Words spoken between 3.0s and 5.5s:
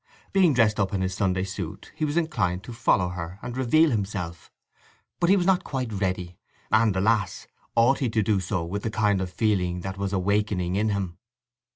her and reveal himself. But he was